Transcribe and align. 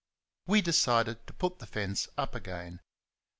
We 0.47 0.63
decided 0.63 1.27
to 1.27 1.33
put 1.33 1.59
the 1.59 1.67
fence 1.67 2.07
up 2.17 2.33
again. 2.33 2.81